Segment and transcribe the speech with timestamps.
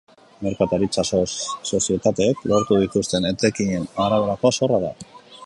[0.45, 4.95] Merkataritza-sozietateek lortu dituzten etekinen araberako zorra da.